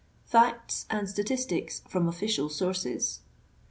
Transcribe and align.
"t 0.25 0.31
FACTS 0.31 0.87
AND 0.89 1.07
STATISTICS 1.07 1.83
FROM 1.87 2.07
OFFICIAL 2.07 2.49
SOUBCES. 2.49 3.19